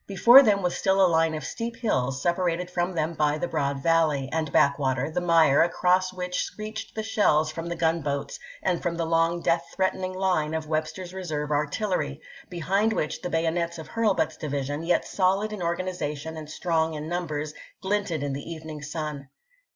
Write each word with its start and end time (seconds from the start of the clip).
Before 0.07 0.41
them 0.41 0.63
was 0.63 0.75
still 0.75 0.99
a 0.99 1.05
line 1.05 1.35
of 1.35 1.43
steep 1.43 1.75
hills, 1.75 2.23
separated 2.23 2.71
from 2.71 2.93
them 2.93 3.13
by 3.13 3.37
the 3.37 3.47
broad 3.47 3.83
valley, 3.83 4.27
the 4.33 4.49
back 4.49 4.79
water, 4.79 5.11
the 5.11 5.21
mire, 5.21 5.61
across 5.61 6.11
which 6.11 6.41
screeched 6.41 6.95
the 6.95 7.03
shells 7.03 7.51
from 7.51 7.69
the 7.69 7.75
gunboats 7.75 8.39
and 8.63 8.81
from 8.81 8.97
the 8.97 9.05
long 9.05 9.43
death 9.43 9.63
threatening 9.75 10.13
line 10.13 10.55
of 10.55 10.67
Webster's 10.67 11.13
reserve 11.13 11.51
artillery, 11.51 12.19
behind 12.49 12.93
which 12.93 13.21
the 13.21 13.29
bayonets 13.29 13.77
of 13.77 13.89
Hm 13.89 14.15
lbut's 14.15 14.37
division, 14.37 14.81
yet 14.81 15.05
solid 15.05 15.53
in 15.53 15.61
organization 15.61 16.35
and 16.35 16.49
strong 16.49 16.95
in 16.95 17.07
numbers, 17.07 17.53
glinted 17.83 18.23
in 18.23 18.33
the 18.33 18.41
evening 18.51 18.81
sun. 18.81 19.29